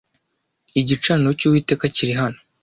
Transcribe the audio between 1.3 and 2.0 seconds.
cy’uwiteka